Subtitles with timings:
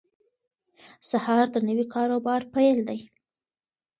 [1.09, 2.99] سهار د نوي کار او بار پیل دی.